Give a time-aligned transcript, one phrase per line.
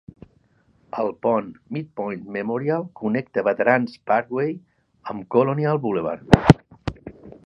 [1.01, 4.55] El pont Midpoint Memorial connecta Veterans Parkway
[5.13, 6.57] amb Colonial Boulevard.